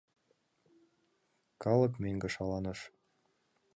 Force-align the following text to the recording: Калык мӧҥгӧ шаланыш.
Калык 1.63 1.93
мӧҥгӧ 2.01 2.29
шаланыш. 2.35 2.79